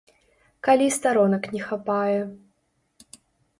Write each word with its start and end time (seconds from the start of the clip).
Калі 0.67 0.87
старонак 0.97 1.45
не 1.53 1.61
хапае. 1.69 2.19